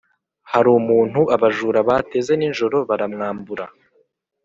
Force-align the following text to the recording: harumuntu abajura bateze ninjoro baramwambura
harumuntu 0.51 1.19
abajura 1.35 1.79
bateze 1.89 2.31
ninjoro 2.37 2.77
baramwambura 2.89 3.65